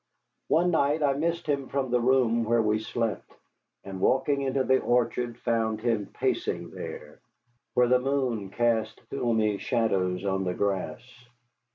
One 0.47 0.71
night 0.71 1.03
I 1.03 1.13
missed 1.13 1.45
him 1.45 1.67
from 1.67 1.91
the 1.91 2.01
room 2.01 2.43
where 2.43 2.63
we 2.63 2.79
slept, 2.79 3.31
and 3.83 3.99
walking 4.01 4.41
into 4.41 4.63
the 4.63 4.79
orchard 4.79 5.37
found 5.37 5.79
him 5.79 6.07
pacing 6.07 6.71
there, 6.71 7.19
where 7.75 7.87
the 7.87 7.99
moon 7.99 8.49
cast 8.49 8.99
filmy 9.11 9.59
shadows 9.59 10.25
on 10.25 10.43
the 10.43 10.55
grass. 10.55 11.03